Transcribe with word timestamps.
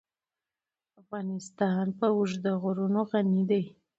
افغانستان 1.01 1.85
په 1.99 2.05
اوږده 2.15 2.51
غرونه 2.61 3.01
غني 3.09 3.43
دی. 3.49 3.63